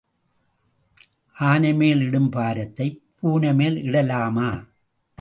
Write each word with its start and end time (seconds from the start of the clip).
ஆனைமேல் 1.39 2.01
இடும் 2.01 2.29
பாரத்தைப் 2.31 3.01
பூனை 3.19 3.53
மேல் 3.53 3.77
இடலாமா? 3.77 4.49